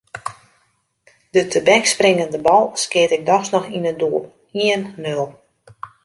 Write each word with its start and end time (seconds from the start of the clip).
De 1.35 1.41
tebekspringende 1.51 2.39
bal 2.47 2.71
skeat 2.83 3.11
ik 3.17 3.23
dochs 3.29 3.49
noch 3.55 3.67
yn 3.77 3.89
it 3.91 3.99
doel: 4.01 4.23
ien-nul. 4.65 5.25